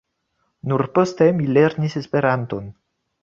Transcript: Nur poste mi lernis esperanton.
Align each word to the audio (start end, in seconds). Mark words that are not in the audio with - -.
Nur 0.71 0.81
poste 0.95 1.27
mi 1.41 1.49
lernis 1.57 1.99
esperanton. 2.01 2.73